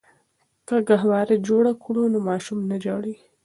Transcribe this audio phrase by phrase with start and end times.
[0.67, 3.15] که ګهواره جوړه کړو نو ماشوم نه ژاړي.